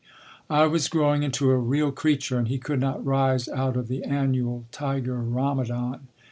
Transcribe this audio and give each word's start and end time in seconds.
I 0.49 0.65
was 0.65 0.87
growing 0.87 1.21
into 1.21 1.51
a 1.51 1.57
real 1.59 1.91
creature 1.91 2.39
and 2.39 2.47
he 2.47 2.57
could 2.57 2.79
not 2.79 3.05
rise 3.05 3.47
out 3.47 3.77
of 3.77 3.87
the 3.87 4.01
annual 4.03 4.65
tiger 4.71 5.19
rhamadan. 5.21 6.07